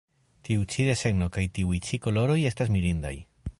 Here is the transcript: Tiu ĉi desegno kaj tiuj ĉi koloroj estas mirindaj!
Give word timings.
Tiu 0.47 0.63
ĉi 0.75 0.85
desegno 0.87 1.27
kaj 1.37 1.45
tiuj 1.59 1.83
ĉi 1.89 2.01
koloroj 2.07 2.41
estas 2.53 2.75
mirindaj! 2.79 3.17